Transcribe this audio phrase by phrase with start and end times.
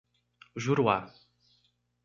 [0.55, 1.03] Juruá